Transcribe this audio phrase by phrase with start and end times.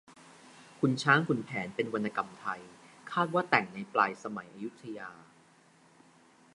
[0.79, 2.61] ขุนช้างขุนแผนเป็นวรรณกรรมไทย
[3.11, 5.11] คาดว่าแต่งในปลายสมัยอยุธยา